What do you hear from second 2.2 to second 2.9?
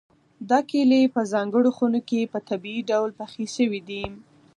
په طبیعي